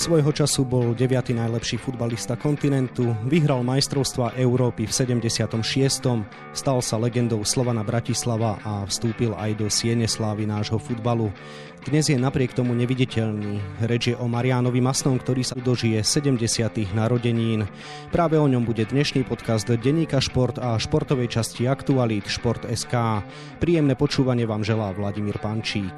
[0.00, 1.36] Svojho času bol 9.
[1.36, 5.60] najlepší futbalista kontinentu, vyhral majstrovstva Európy v 76.
[6.56, 11.28] Stal sa legendou Slovana Bratislava a vstúpil aj do siene slávy nášho futbalu.
[11.84, 13.60] Dnes je napriek tomu neviditeľný.
[13.84, 16.48] Reč je o Marianovi Masnom, ktorý sa dožije 70.
[16.96, 17.68] narodenín.
[18.08, 23.20] Práve o ňom bude dnešný podcast Deníka Šport a športovej časti Aktualít Šport SK.
[23.60, 25.92] Príjemné počúvanie vám želá Vladimír Pančík.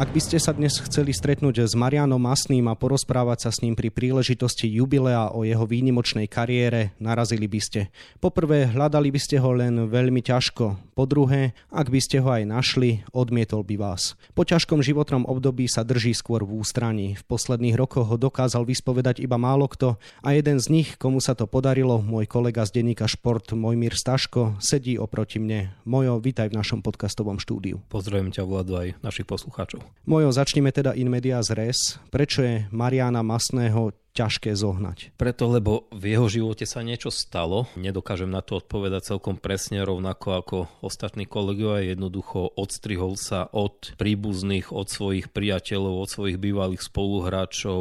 [0.00, 3.76] Ak by ste sa dnes chceli stretnúť s Marianom Masným a porozprávať sa s ním
[3.76, 7.80] pri príležitosti jubilea o jeho výnimočnej kariére, narazili by ste.
[8.16, 10.96] Poprvé, hľadali by ste ho len veľmi ťažko.
[10.96, 14.16] Po druhé, ak by ste ho aj našli, odmietol by vás.
[14.32, 17.20] Po ťažkom životnom období sa drží skôr v ústraní.
[17.20, 21.36] V posledných rokoch ho dokázal vyspovedať iba málo kto a jeden z nich, komu sa
[21.36, 25.76] to podarilo, môj kolega z denníka Šport Mojmír Staško, sedí oproti mne.
[25.84, 27.84] Mojo, vítaj v našom podcastovom štúdiu.
[27.92, 29.89] Pozdravujem ťa, Vladu, aj našich poslucháčov.
[30.06, 32.00] Mojo, začneme teda in medias res.
[32.10, 35.14] Prečo je Mariana Masného ťažké zohnať.
[35.14, 37.70] Preto, lebo v jeho živote sa niečo stalo.
[37.78, 41.94] Nedokážem na to odpovedať celkom presne, rovnako ako ostatní kolegovia.
[41.94, 47.80] Jednoducho odstrihol sa od príbuzných, od svojich priateľov, od svojich bývalých spoluhráčov,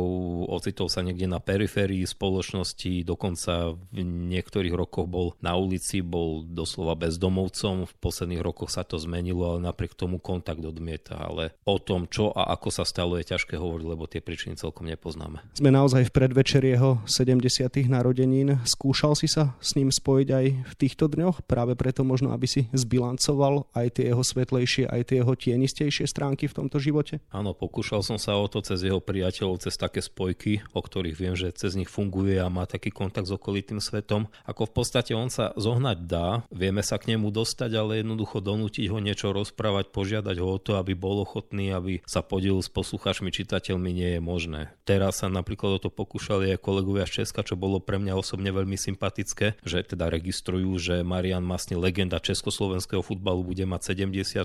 [0.49, 6.93] ocitol sa niekde na periférii spoločnosti, dokonca v niektorých rokoch bol na ulici, bol doslova
[6.95, 7.89] bezdomovcom.
[7.89, 11.17] V posledných rokoch sa to zmenilo, ale napriek tomu kontakt odmieta.
[11.17, 14.87] Ale o tom, čo a ako sa stalo, je ťažké hovoriť, lebo tie príčiny celkom
[14.87, 15.41] nepoznáme.
[15.57, 17.47] Sme naozaj v predvečer jeho 70.
[17.87, 18.59] narodenín.
[18.67, 21.47] Skúšal si sa s ním spojiť aj v týchto dňoch?
[21.47, 26.51] Práve preto možno, aby si zbilancoval aj tie jeho svetlejšie, aj tie jeho tienistejšie stránky
[26.51, 27.23] v tomto živote?
[27.31, 31.39] Áno, pokúšal som sa o to cez jeho priateľov, cez také spojky, o ktorých viem,
[31.39, 34.27] že cez nich funguje a má taký kontakt s okolitým svetom.
[34.43, 38.91] Ako v podstate on sa zohnať dá, vieme sa k nemu dostať, ale jednoducho donútiť
[38.91, 43.31] ho niečo rozprávať, požiadať ho o to, aby bol ochotný, aby sa podielil s poslucháčmi,
[43.31, 44.75] čitateľmi, nie je možné.
[44.83, 48.49] Teraz sa napríklad o to pokúšali aj kolegovia z Česka, čo bolo pre mňa osobne
[48.49, 54.41] veľmi sympatické, že teda registrujú, že Marian Masný, legenda československého futbalu, bude mať 70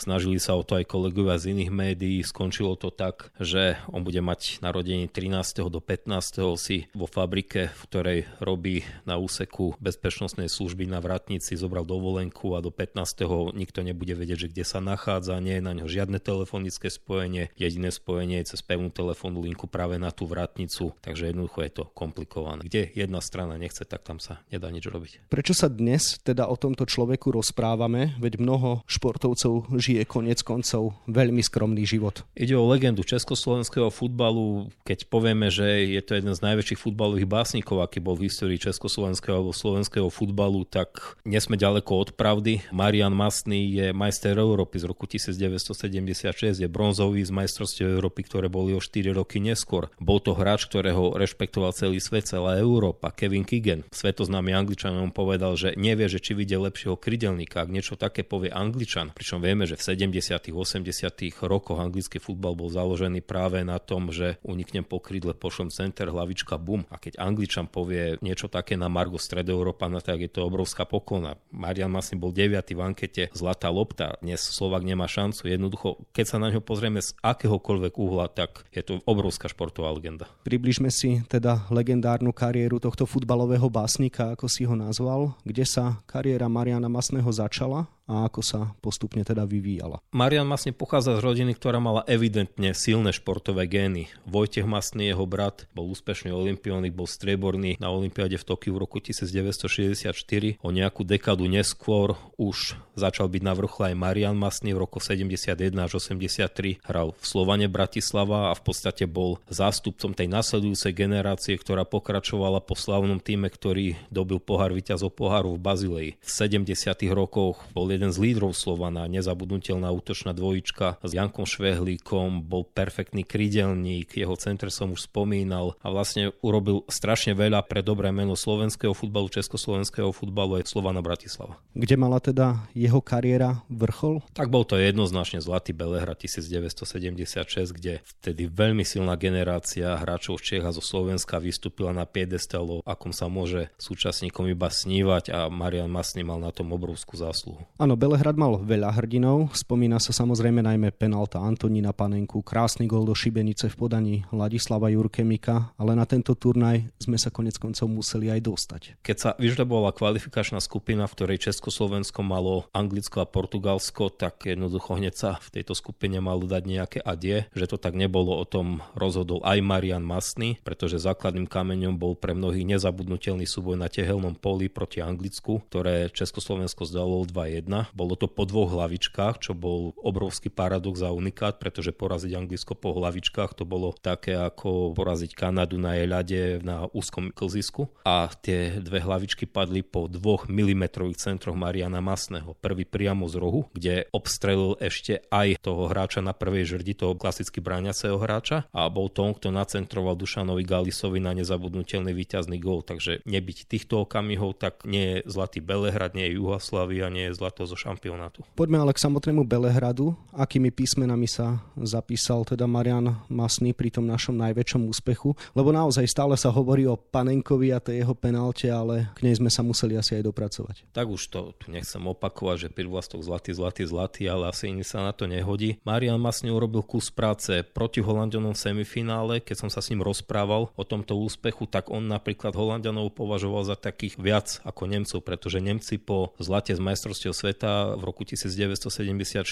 [0.00, 2.24] Snažili sa o to aj kolegovia z iných médií.
[2.24, 5.68] Skončilo to tak, že on bude mať narodenie 13.
[5.68, 6.56] do 15.
[6.56, 12.64] si vo fabrike, v ktorej robí na úseku bezpečnostnej služby na vratnici, zobral dovolenku a
[12.64, 13.52] do 15.
[13.52, 17.92] nikto nebude vedieť, že kde sa nachádza, nie je na ňo žiadne telefonické spojenie, jediné
[17.92, 22.62] spojenie je cez pevnú telefónnu linku práve na tú vratnicu takže jednoducho je to komplikované.
[22.62, 25.26] Kde jedna strana nechce, tak tam sa nedá nič robiť.
[25.26, 31.42] Prečo sa dnes teda o tomto človeku rozprávame, veď mnoho športovcov žije konec koncov veľmi
[31.42, 32.22] skromný život.
[32.38, 37.82] Ide o legendu československého futbalu, keď povieme, že je to jeden z najväčších futbalových básnikov,
[37.82, 42.62] aký bol v histórii československého alebo slovenského futbalu, tak nie sme ďaleko od pravdy.
[42.70, 48.76] Marian Masný je majster Európy z roku 1976, je bronzový z majstrovstiev Európy, ktoré boli
[48.76, 49.90] o 4 roky neskôr.
[49.98, 55.56] Bol to hráč, ktorý ktorého rešpektoval celý svet, celá Európa, Kevin Keegan, svetoznámy Angličanom povedal,
[55.56, 59.16] že nevie, že či vidie lepšieho krydelníka, ak niečo také povie Angličan.
[59.16, 60.52] Pričom vieme, že v 70.
[60.52, 61.48] 80.
[61.48, 66.60] rokoch anglický futbal bol založený práve na tom, že uniknem po krídle, pošlom center, hlavička,
[66.60, 66.84] bum.
[66.92, 71.40] A keď Angličan povie niečo také na Margo Stredoeurópana, tak je to obrovská poklona.
[71.56, 72.68] Marian Masny bol 9.
[72.68, 75.48] v ankete Zlatá lopta, dnes Slovak nemá šancu.
[75.48, 80.28] Jednoducho, keď sa na ňo pozrieme z akéhokoľvek uhla, tak je to obrovská športová legenda.
[80.44, 86.02] Približ Približme si teda legendárnu kariéru tohto futbalového básnika, ako si ho nazval, kde sa
[86.10, 90.02] kariéra Mariana Masného začala a ako sa postupne teda vyvíjala.
[90.10, 94.10] Marian Masný pochádza z rodiny, ktorá mala evidentne silné športové gény.
[94.26, 98.98] Vojtech Masný, jeho brat, bol úspešný olimpionik, bol strieborný na olympiáde v Tokiu v roku
[98.98, 100.58] 1964.
[100.60, 105.72] O nejakú dekadu neskôr už začal byť na vrchole aj Marian Masný v roku 71
[105.78, 106.82] až 83.
[106.82, 112.74] Hral v Slovane Bratislava a v podstate bol zástupcom tej nasledujúcej generácie, ktorá pokračovala po
[112.74, 116.08] slavnom týme, ktorý dobil pohár víťazov poháru v Bazilei.
[116.20, 116.74] V 70.
[117.14, 124.16] rokoch bol jeden z lídrov Slovana, nezabudnutelná útočná dvojička s Jankom Švehlíkom, bol perfektný krydelník,
[124.16, 129.28] jeho center som už spomínal a vlastne urobil strašne veľa pre dobré meno slovenského futbalu,
[129.28, 131.60] československého futbalu aj Slovana Bratislava.
[131.76, 134.24] Kde mala teda jeho kariéra vrchol?
[134.32, 140.64] Tak bol to jednoznačne Zlatý Belehrad 1976, kde vtedy veľmi silná generácia hráčov z Čech
[140.64, 146.22] a zo Slovenska vystúpila na piedestalu, akom sa môže súčasníkom iba snívať a Marian Masný
[146.22, 147.66] mal na tom obrovskú zásluhu.
[147.82, 153.10] Áno, Belehrad mal veľa hrdinov, spomína sa samozrejme najmä penalta Antonína Panenku, krásny gol do
[153.10, 158.38] Šibenice v podaní Ladislava Jurkemika, ale na tento turnaj sme sa konec koncov museli aj
[158.38, 158.82] dostať.
[159.02, 165.18] Keď sa vyžabovala kvalifikačná skupina, v ktorej Československo malo Anglicko a Portugalsko, tak jednoducho hneď
[165.18, 169.42] sa v tejto skupine malo dať nejaké adie, že to tak nebolo, o tom rozhodol
[169.42, 175.02] aj Marian Masný, pretože základným kameňom bol pre mnohých nezabudnutelný súboj na tehelnom poli proti
[175.02, 181.10] Anglicku, ktoré Československo zdalo 2-1 bolo to po dvoch hlavičkách, čo bol obrovský paradox a
[181.14, 186.40] unikát, pretože poraziť Anglicko po hlavičkách to bolo také ako poraziť Kanadu na jej ľade
[186.60, 187.88] na úzkom klzisku.
[188.04, 192.58] A tie dve hlavičky padli po dvoch milimetrových centroch Mariana Masného.
[192.60, 197.62] Prvý priamo z rohu, kde obstrelil ešte aj toho hráča na prvej žrdi, toho klasicky
[197.62, 202.82] bráňaceho hráča a bol to on, kto nacentroval Dušanovi Galisovi na nezabudnutelný víťazný gól.
[202.82, 207.61] Takže nebyť týchto okamihov, tak nie je zlatý Belehrad, nie je Juhoslavia, nie je zlato
[207.62, 208.42] to zo šampionátu.
[208.58, 210.18] Poďme ale k samotnému Belehradu.
[210.34, 215.38] Akými písmenami sa zapísal teda Marian Masný pri tom našom najväčšom úspechu?
[215.54, 219.46] Lebo naozaj stále sa hovorí o Panenkovi a tej jeho penalte, ale k nej sme
[219.46, 220.90] sa museli asi aj dopracovať.
[220.90, 225.06] Tak už to tu nechcem opakovať, že privlastok zlatý, zlatý, zlatý, ale asi iný sa
[225.06, 225.78] na to nehodí.
[225.86, 230.74] Marian Masný urobil kus práce proti Holandianom v semifinále, keď som sa s ním rozprával
[230.74, 236.02] o tomto úspechu, tak on napríklad Holandianov považoval za takých viac ako Nemcov, pretože Nemci
[236.02, 239.44] po zlate z majstrovstiev sveta sveta v roku 1974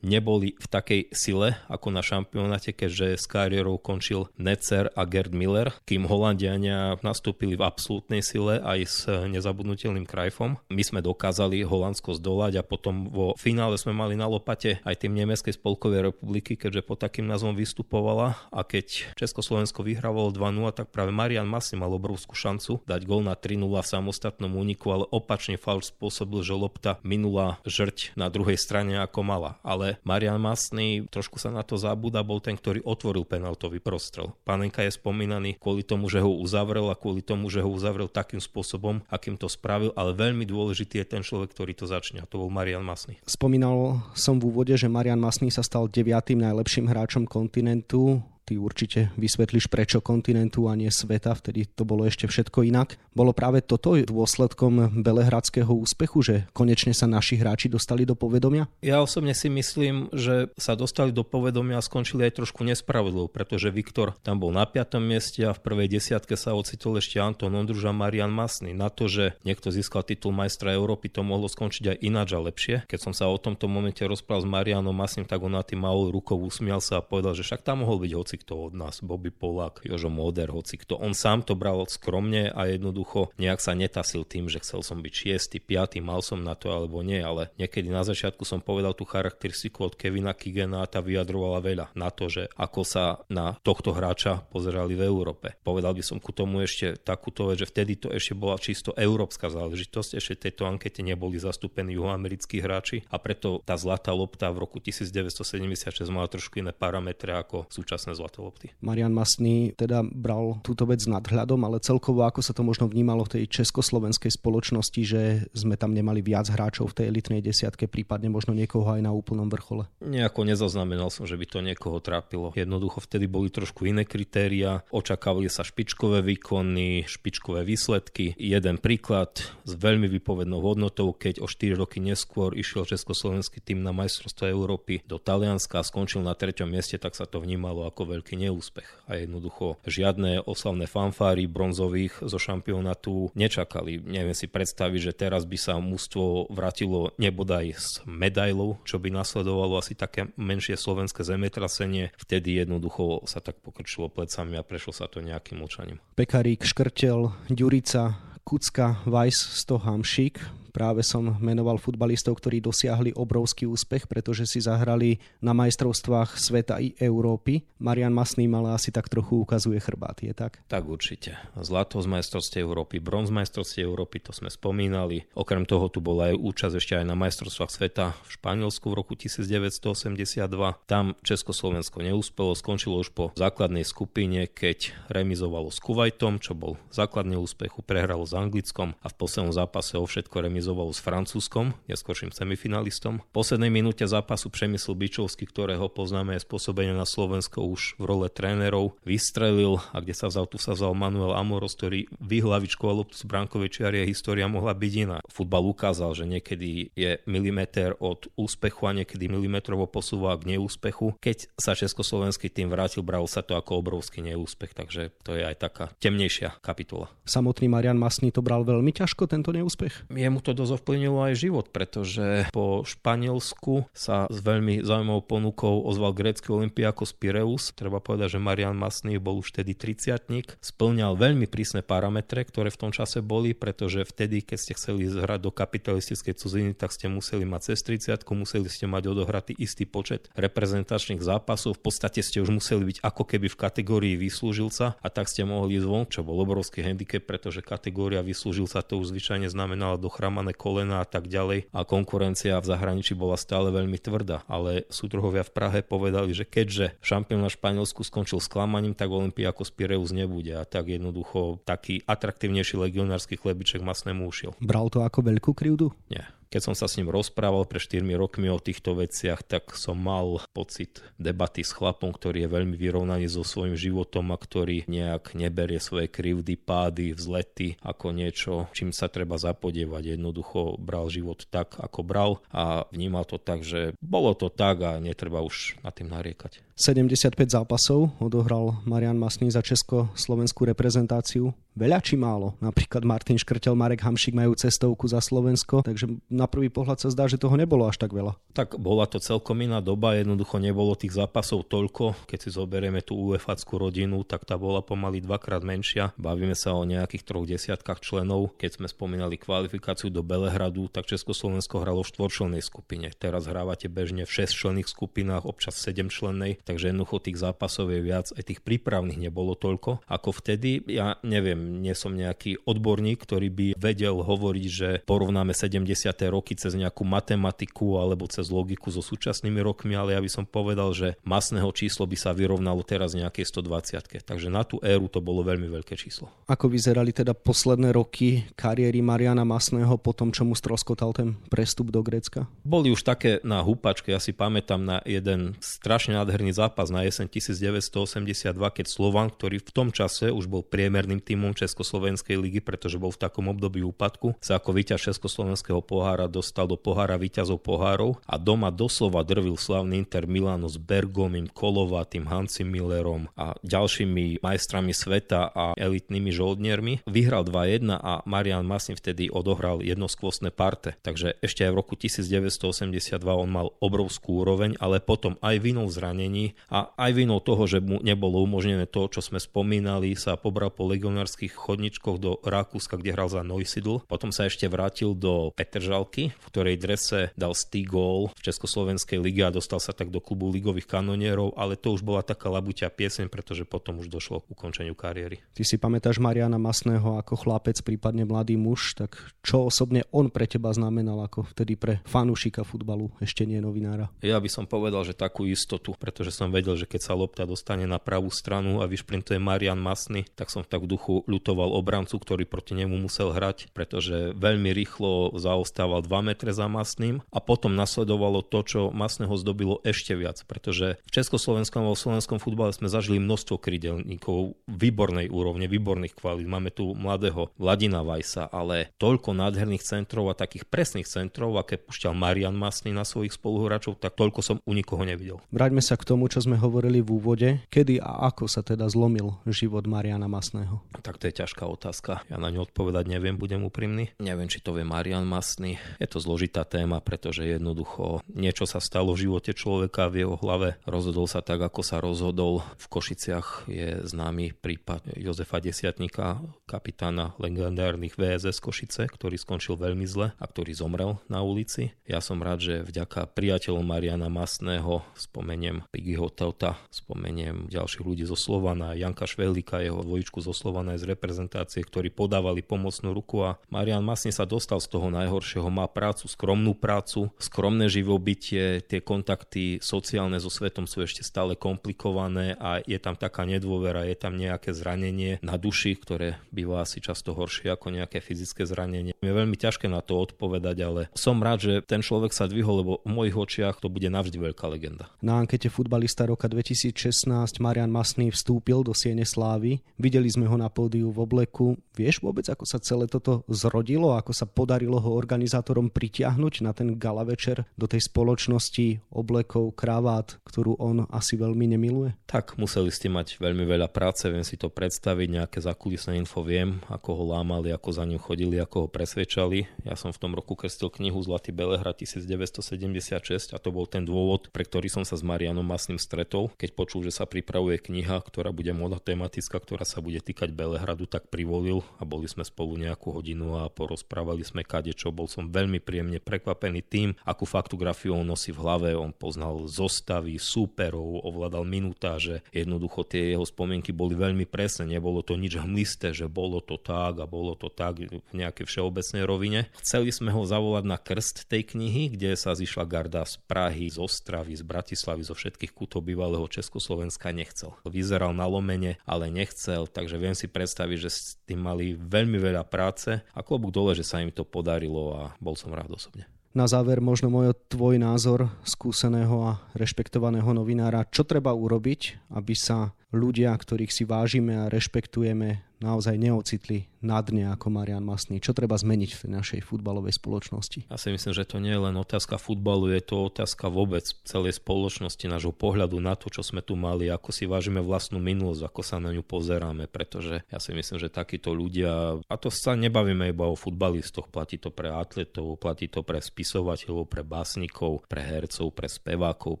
[0.00, 5.76] neboli v takej sile ako na šampionáte, keďže s kariérou končil Netzer a Gerd Miller,
[5.84, 10.56] kým Holandiania nastúpili v absolútnej sile aj s nezabudnutelným Krajfom.
[10.72, 15.12] My sme dokázali Holandsko zdolať a potom vo finále sme mali na lopate aj tým
[15.12, 21.12] Nemeckej spolkovej republiky, keďže pod takým názvom vystupovala a keď Československo vyhrávalo 2-0, tak práve
[21.12, 25.84] Marian Masni mal obrovskú šancu dať gol na 3-0 v samostatnom úniku, ale opačne faul
[25.84, 29.58] spôsobil, že lopta minul minula žrť na druhej strane ako mala.
[29.66, 34.30] Ale Marian Masný, trošku sa na to zabúda, bol ten, ktorý otvoril penaltový prostrel.
[34.46, 38.38] Panenka je spomínaný kvôli tomu, že ho uzavrel a kvôli tomu, že ho uzavrel takým
[38.38, 42.38] spôsobom, akým to spravil, ale veľmi dôležitý je ten človek, ktorý to začne a to
[42.38, 43.18] bol Marian Masný.
[43.26, 49.10] Spomínal som v úvode, že Marian Masný sa stal deviatým najlepším hráčom kontinentu ty určite
[49.16, 53.00] vysvetlíš prečo kontinentu a nie sveta, vtedy to bolo ešte všetko inak.
[53.16, 58.68] Bolo práve toto dôsledkom belehradského úspechu, že konečne sa naši hráči dostali do povedomia?
[58.84, 63.72] Ja osobne si myslím, že sa dostali do povedomia a skončili aj trošku nespravodlivo, pretože
[63.72, 65.00] Viktor tam bol na 5.
[65.00, 68.76] mieste a v prvej desiatke sa ocitol ešte Anton Ondruž a Marian Masný.
[68.76, 72.76] Na to, že niekto získal titul majstra Európy, to mohlo skončiť aj ináč a lepšie.
[72.90, 76.10] Keď som sa o tomto momente rozprával s Marianom Masným, tak on na tým malou
[76.10, 78.98] rukou usmial sa a povedal, že však tam mohol byť hoci hoci kto od nás,
[78.98, 80.98] Bobby Polak, Jožo Moder, hoci kto.
[80.98, 85.38] On sám to bral skromne a jednoducho nejak sa netasil tým, že chcel som byť
[85.38, 89.06] 6, 5, mal som na to alebo nie, ale niekedy na začiatku som povedal tú
[89.06, 93.94] charakteristiku od Kevina Kigena a tá vyjadrovala veľa na to, že ako sa na tohto
[93.94, 95.54] hráča pozerali v Európe.
[95.62, 99.46] Povedal by som ku tomu ešte takúto vec, že vtedy to ešte bola čisto európska
[99.46, 104.82] záležitosť, ešte tejto ankete neboli zastúpení juhoamerickí hráči a preto tá zlatá lopta v roku
[104.82, 108.72] 1976 mala trošku iné parametre ako súčasné zlaté lopty.
[108.80, 113.40] Marian Masný teda bral túto vec nadhľadom, ale celkovo ako sa to možno vnímalo v
[113.40, 115.22] tej československej spoločnosti, že
[115.52, 119.48] sme tam nemali viac hráčov v tej elitnej desiatke, prípadne možno niekoho aj na úplnom
[119.50, 119.88] vrchole?
[120.00, 122.54] Nejako nezaznamenal som, že by to niekoho trápilo.
[122.56, 128.36] Jednoducho vtedy boli trošku iné kritéria, očakávali sa špičkové výkony, špičkové výsledky.
[128.38, 133.90] Jeden príklad s veľmi vypovednou hodnotou, keď o 4 roky neskôr išiel československý tým na
[133.90, 138.34] majstrovstvo Európy do Talianska a skončil na treťom mieste, tak sa to vnímalo ako veľký
[138.38, 139.10] neúspech.
[139.10, 144.00] A jednoducho žiadne oslavné fanfáry bronzových zo šampionátu nečakali.
[144.00, 149.76] Neviem si predstaviť, že teraz by sa mústvo vrátilo nebodaj s medailou, čo by nasledovalo
[149.78, 152.14] asi také menšie slovenské zemetrasenie.
[152.16, 155.98] Vtedy jednoducho sa tak pokrčilo plecami a prešlo sa to nejakým mlčaním.
[156.14, 164.10] Pekarík, Škrtel, Ďurica, Kucka, Weiss, Stoham, Šik práve som menoval futbalistov, ktorí dosiahli obrovský úspech,
[164.10, 167.62] pretože si zahrali na majstrovstvách sveta i Európy.
[167.78, 170.58] Marian Masný ale asi tak trochu ukazuje chrbát, je tak?
[170.66, 171.38] Tak určite.
[171.62, 175.30] Zlato z majstrovstiev Európy, bronz majstrovstiev Európy, to sme spomínali.
[175.38, 179.14] Okrem toho tu bola aj účasť ešte aj na majstrovstvách sveta v Španielsku v roku
[179.14, 180.50] 1982.
[180.90, 187.38] Tam Československo neúspelo, skončilo už po základnej skupine, keď remizovalo s Kuwaitom, čo bol základný
[187.38, 192.32] úspech, prehralo s Anglickom a v poslednom zápase o všetko remizovalo remizovalo s Francúzskom, neskôrším
[192.32, 193.20] semifinalistom.
[193.20, 198.32] V poslednej minúte zápasu Přemysl Bičovský, ktorého poznáme aj spôsobenie na Slovensko už v role
[198.32, 203.28] trénerov, vystrelil a kde sa vzal, tu sa vzal Manuel Amoros, ktorý vyhlavičkoval loptu z
[203.28, 205.18] brankovej čiary a história mohla byť iná.
[205.28, 211.12] Futbal ukázal, že niekedy je milimeter od úspechu a niekedy milimetrovo posúva k neúspechu.
[211.20, 215.60] Keď sa československý tým vrátil, bral sa to ako obrovský neúspech, takže to je aj
[215.60, 217.12] taká temnejšia kapitola.
[217.28, 220.08] Samotný Marian Masný to bral veľmi ťažko, tento neúspech?
[220.08, 226.14] Jemu to dosť ovplyvnilo aj život, pretože po Španielsku sa s veľmi zaujímavou ponukou ozval
[226.14, 227.74] grécky Olympiakos Pireus.
[227.74, 230.14] Treba povedať, že Marian Masný bol už vtedy 30
[230.62, 235.40] splňal veľmi prísne parametre, ktoré v tom čase boli, pretože vtedy, keď ste chceli zhrať
[235.42, 240.30] do kapitalistickej cudziny, tak ste museli mať cez 30, museli ste mať odohratý istý počet
[240.38, 245.26] reprezentačných zápasov, v podstate ste už museli byť ako keby v kategórii vyslúžilca a tak
[245.26, 249.96] ste mohli ísť von, čo bol obrovský handicap, pretože kategória vyslúžilca to už zvyčajne znamenala
[250.44, 255.40] dochramané kolena a tak ďalej a konkurencia v zahraničí bola stále veľmi tvrdá, ale súdruhovia
[255.46, 260.68] v Prahe povedali, že keďže šampión na Španielsku skončil sklamaním, tak Olympiakos Pireus nebude a
[260.68, 264.52] tak jednoducho taký atraktívnejší legionársky chlebiček masnému ušiel.
[264.60, 265.96] Bral to ako veľkú krivdu?
[266.12, 266.28] Nie.
[266.50, 270.40] Keď som sa s ním rozprával pre 4 rokmi o týchto veciach, tak som mal
[270.52, 275.78] pocit debaty s chlapom, ktorý je veľmi vyrovnaný so svojím životom a ktorý nejak neberie
[275.78, 280.16] svoje krivdy, pády, vzlety ako niečo, čím sa treba zapodievať.
[280.18, 285.02] Jednoducho bral život tak, ako bral a vnímal to tak, že bolo to tak a
[285.02, 286.64] netreba už na tým nariekať.
[286.74, 291.54] 75 zápasov odohral Marian Masný za Česko-slovenskú reprezentáciu.
[291.74, 292.54] Veľa či málo?
[292.58, 297.30] Napríklad Martin Škrtel, Marek Hamšik majú cestovku za Slovensko, takže na prvý pohľad sa zdá,
[297.30, 298.34] že toho nebolo až tak veľa.
[298.54, 302.26] Tak bola to celkom iná doba, jednoducho nebolo tých zápasov toľko.
[302.30, 306.14] Keď si zoberieme tú uefa rodinu, tak tá bola pomaly dvakrát menšia.
[306.14, 308.54] Bavíme sa o nejakých troch desiatkách členov.
[308.58, 313.10] Keď sme spomínali kvalifikáciu do Belehradu, tak Československo hralo v štvorčlennej skupine.
[313.14, 318.00] Teraz hrávate bežne v 6 členných skupinách, občas 7 člennej takže jednoducho tých zápasov je
[318.00, 320.80] viac, aj tých prípravných nebolo toľko ako vtedy.
[320.88, 325.84] Ja neviem, nie som nejaký odborník, ktorý by vedel hovoriť, že porovnáme 70.
[326.32, 330.96] roky cez nejakú matematiku alebo cez logiku so súčasnými rokmi, ale ja by som povedal,
[330.96, 334.24] že masného číslo by sa vyrovnalo teraz nejakej 120.
[334.24, 336.32] Takže na tú éru to bolo veľmi veľké číslo.
[336.48, 341.92] Ako vyzerali teda posledné roky kariéry Mariana Masného po tom, čo mu stroskotal ten prestup
[341.92, 342.48] do Grécka?
[342.64, 347.26] Boli už také na húpačke, ja si pamätám na jeden strašne nádherný zápas na jeseň
[347.26, 353.10] 1982, keď Slovan, ktorý v tom čase už bol priemerným týmom Československej ligy, pretože bol
[353.10, 358.38] v takom období úpadku, sa ako víťaz Československého pohára dostal do pohára víťazov pohárov a
[358.38, 365.48] doma doslova drvil slavný Inter Milano s Bergomim, Kolovatým, Hansim Millerom a ďalšími majstrami sveta
[365.48, 367.08] a elitnými žoldniermi.
[367.08, 371.00] Vyhral 2-1 a Marian Masni vtedy odohral jednoskvostné parte.
[371.00, 376.43] Takže ešte aj v roku 1982 on mal obrovskú úroveň, ale potom aj vinou zranení
[376.68, 380.84] a aj vinou toho, že mu nebolo umožnené to, čo sme spomínali, sa pobral po
[380.90, 384.04] legionárskych chodničkoch do Rakúska, kde hral za Neusidl.
[384.04, 389.46] Potom sa ešte vrátil do Petržalky, v ktorej drese dal stý gól v Československej lige
[389.46, 393.30] a dostal sa tak do klubu ligových kanonierov, ale to už bola taká labuťa pieseň,
[393.30, 395.38] pretože potom už došlo k ukončeniu kariéry.
[395.54, 399.14] Ty si pamätáš Mariana Masného ako chlapec, prípadne mladý muž, tak
[399.46, 404.10] čo osobne on pre teba znamenal ako vtedy pre fanúšika futbalu, ešte nie novinára?
[404.18, 407.86] Ja by som povedal, že takú istotu, pretože som vedel, že keď sa lopta dostane
[407.86, 412.42] na pravú stranu a vyšprintuje Marian Masny, tak som v tak duchu ľutoval obrancu, ktorý
[412.44, 418.42] proti nemu musel hrať, pretože veľmi rýchlo zaostával 2 metre za Masným a potom nasledovalo
[418.42, 423.22] to, čo Masného zdobilo ešte viac, pretože v Československom a v slovenskom futbale sme zažili
[423.22, 426.50] množstvo krydelníkov výbornej úrovne, výborných kvalít.
[426.50, 432.16] Máme tu mladého Vladina Vajsa, ale toľko nádherných centrov a takých presných centrov, aké pušťal
[432.16, 435.38] Marian Masný na svojich spoluhráčov, tak toľko som u nikoho nevidel.
[435.52, 438.88] Vráťme sa k tomu, tomu, čo sme hovorili v úvode, kedy a ako sa teda
[438.88, 440.80] zlomil život Mariana Masného?
[441.04, 442.24] Tak to je ťažká otázka.
[442.32, 444.08] Ja na ňu odpovedať neviem, budem úprimný.
[444.16, 445.76] Neviem, či to vie Marian Masný.
[446.00, 450.80] Je to zložitá téma, pretože jednoducho niečo sa stalo v živote človeka v jeho hlave.
[450.88, 452.64] Rozhodol sa tak, ako sa rozhodol.
[452.80, 460.32] V Košiciach je známy prípad Jozefa Desiatníka, kapitána legendárnych VSS Košice, ktorý skončil veľmi zle
[460.40, 461.92] a ktorý zomrel na ulici.
[462.08, 468.22] Ja som rád, že vďaka priateľom Mariana Masného spomeniem Piggy Jigiho Tauta, spomeniem ďalších ľudí
[468.22, 473.58] zo Slovana, Janka Švehlika, jeho dvojičku zo Slovana z reprezentácie, ktorí podávali pomocnú ruku a
[473.66, 479.82] Marian Masne sa dostal z toho najhoršieho, má prácu, skromnú prácu, skromné živobytie, tie kontakty
[479.82, 484.70] sociálne so svetom sú ešte stále komplikované a je tam taká nedôvera, je tam nejaké
[484.70, 489.18] zranenie na duši, ktoré býva asi často horšie ako nejaké fyzické zranenie.
[489.18, 492.92] Je veľmi ťažké na to odpovedať, ale som rád, že ten človek sa dvihol, lebo
[493.02, 495.10] v mojich očiach to bude navždy veľká legenda.
[495.18, 495.66] Na ankete
[496.04, 499.80] futbalista roka 2016 Marian Masný vstúpil do Siene Slávy.
[499.96, 501.80] Videli sme ho na pódiu v obleku.
[501.96, 506.92] Vieš vôbec, ako sa celé toto zrodilo, ako sa podarilo ho organizátorom pritiahnuť na ten
[507.00, 512.12] gala večer do tej spoločnosti oblekov, kravát, ktorú on asi veľmi nemiluje?
[512.28, 516.84] Tak, museli ste mať veľmi veľa práce, viem si to predstaviť, nejaké zakulisné info viem,
[516.92, 519.88] ako ho lámali, ako za ním chodili, ako ho presvedčali.
[519.88, 524.52] Ja som v tom roku krestil knihu Zlatý Belehrad 1976 a to bol ten dôvod,
[524.52, 526.48] pre ktorý som sa s Marianom Masným stretol.
[526.56, 531.28] Keď počul, že sa pripravuje kniha, ktorá bude monotematická, ktorá sa bude týkať Belehradu, tak
[531.28, 534.64] privolil a boli sme spolu nejakú hodinu a porozprávali sme
[534.94, 538.90] čo Bol som veľmi príjemne prekvapený tým, akú faktografiu on nosí v hlave.
[538.96, 542.42] On poznal zostavy, súperov, ovládal minutáže.
[542.50, 544.88] Jednoducho tie jeho spomienky boli veľmi presné.
[544.88, 549.22] Nebolo to nič hmlisté, že bolo to tak a bolo to tak v nejakej všeobecnej
[549.26, 549.60] rovine.
[549.78, 554.00] Chceli sme ho zavolať na krst tej knihy, kde sa zišla garda z Prahy, z
[554.00, 557.74] Ostravy, z Bratislavy, zo všetkých kútov bývalého Československa nechcel.
[557.82, 562.62] Vyzeral na lomene, ale nechcel, takže viem si predstaviť, že s tým mali veľmi veľa
[562.70, 566.30] práce a klobúk dole, že sa im to podarilo a bol som rád osobne.
[566.54, 571.02] Na záver možno môj tvoj názor skúseného a rešpektovaného novinára.
[571.10, 577.52] Čo treba urobiť, aby sa ľudia, ktorých si vážime a rešpektujeme, naozaj neocitli na dne
[577.52, 578.40] ako Marian Masný.
[578.40, 580.88] Čo treba zmeniť v našej futbalovej spoločnosti?
[580.88, 584.56] Ja si myslím, že to nie je len otázka futbalu, je to otázka vôbec celej
[584.56, 588.80] spoločnosti, nášho pohľadu na to, čo sme tu mali, ako si vážime vlastnú minulosť, ako
[588.80, 593.28] sa na ňu pozeráme, pretože ja si myslím, že takíto ľudia, a to sa nebavíme
[593.28, 598.72] iba o futbalistoch, platí to pre atletov, platí to pre spisovateľov, pre básnikov, pre hercov,
[598.72, 599.60] pre spevákov,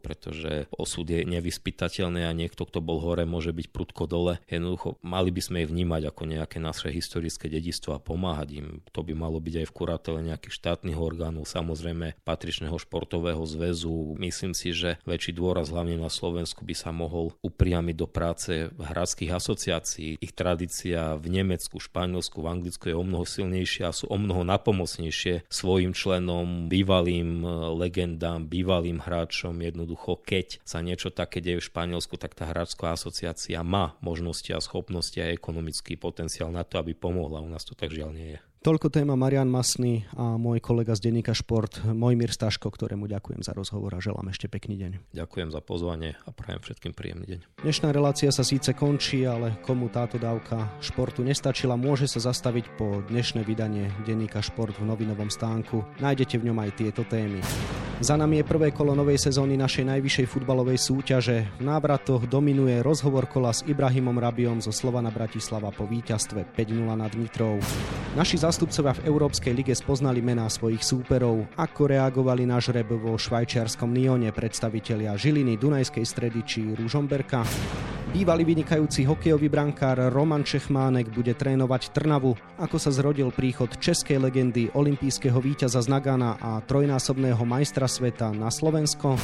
[0.00, 4.40] pretože osud je nevyspytateľný a niekto, kto bol hore, môže byť prudko dole.
[4.48, 8.66] Jednoducho mali by sme ich vnímať ako nejaké naše historické dedistvo a pomáhať im.
[8.94, 14.16] To by malo byť aj v kuratele nejakých štátnych orgánov, samozrejme patričného športového zväzu.
[14.18, 19.34] Myslím si, že väčší dôraz hlavne na Slovensku by sa mohol upriamiť do práce hradských
[19.34, 20.22] asociácií.
[20.22, 24.46] Ich tradícia v Nemecku, Španielsku, v Anglicku je o mnoho silnejšia a sú o mnoho
[24.46, 27.48] napomocnejšie svojim členom, bývalým e,
[27.80, 29.56] legendám, bývalým hráčom.
[29.58, 34.60] Jednoducho, keď sa niečo také deje v Španielsku, tak tá hráčská asociácia má možnosti a
[34.60, 37.23] schopnosti a ekonomický potenciál na to, aby pomohla.
[37.28, 38.38] U nás to tak žiaľ nie je.
[38.64, 43.52] Toľko téma Marian Masný a môj kolega z denníka Šport, Mojmír Staško, ktorému ďakujem za
[43.52, 45.12] rozhovor a želám ešte pekný deň.
[45.12, 47.40] Ďakujem za pozvanie a prajem všetkým príjemný deň.
[47.60, 53.04] Dnešná relácia sa síce končí, ale komu táto dávka športu nestačila, môže sa zastaviť po
[53.04, 55.84] dnešné vydanie denníka Šport v novinovom stánku.
[56.00, 57.44] Nájdete v ňom aj tieto témy.
[58.00, 61.46] Za nami je prvé kolo novej sezóny našej najvyššej futbalovej súťaže.
[61.60, 67.12] V návratoch dominuje rozhovor kola s Ibrahimom Rabiom zo Slovana Bratislava po víťazstve 5-0 nad
[67.14, 67.60] Nitrou.
[68.18, 73.90] Naši zástupcovia v Európskej lige spoznali mená svojich súperov, ako reagovali na žreb vo švajčiarskom
[73.90, 77.42] Nione predstavitelia Žiliny, Dunajskej stredy či Ružomberka.
[78.14, 84.70] Bývalý vynikajúci hokejový brankár Roman Čechmánek bude trénovať Trnavu, ako sa zrodil príchod českej legendy
[84.70, 89.18] olympijského víťaza z Nagana a trojnásobného majstra sveta na Slovensko.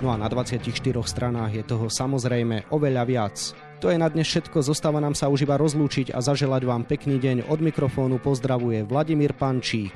[0.00, 0.64] No a na 24
[1.04, 3.36] stranách je toho samozrejme oveľa viac.
[3.82, 7.18] To je na dnes všetko, zostáva nám sa už iba rozlúčiť a zaželať vám pekný
[7.18, 7.50] deň.
[7.50, 9.90] Od mikrofónu pozdravuje Vladimír Pančík.